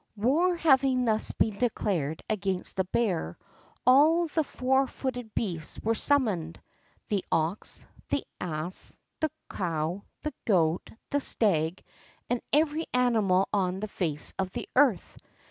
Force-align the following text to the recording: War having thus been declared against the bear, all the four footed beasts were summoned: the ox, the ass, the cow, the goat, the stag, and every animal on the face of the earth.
War 0.17 0.55
having 0.55 1.05
thus 1.05 1.31
been 1.31 1.59
declared 1.59 2.23
against 2.27 2.75
the 2.75 2.85
bear, 2.85 3.37
all 3.85 4.25
the 4.25 4.43
four 4.43 4.87
footed 4.87 5.35
beasts 5.35 5.79
were 5.79 5.93
summoned: 5.93 6.59
the 7.09 7.23
ox, 7.31 7.85
the 8.09 8.23
ass, 8.39 8.95
the 9.19 9.29
cow, 9.47 10.01
the 10.23 10.33
goat, 10.45 10.89
the 11.11 11.19
stag, 11.19 11.83
and 12.31 12.41
every 12.51 12.87
animal 12.95 13.47
on 13.53 13.79
the 13.79 13.87
face 13.87 14.33
of 14.39 14.49
the 14.53 14.67
earth. 14.75 15.19